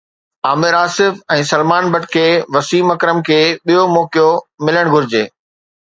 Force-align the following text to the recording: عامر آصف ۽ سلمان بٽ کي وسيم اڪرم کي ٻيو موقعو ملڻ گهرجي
عامر 0.51 0.73
آصف 0.85 1.19
۽ 1.35 1.43
سلمان 1.51 1.91
بٽ 1.97 2.09
کي 2.15 2.25
وسيم 2.57 2.87
اڪرم 2.97 3.17
کي 3.31 3.41
ٻيو 3.71 3.87
موقعو 3.95 4.29
ملڻ 4.67 4.95
گهرجي 4.97 5.25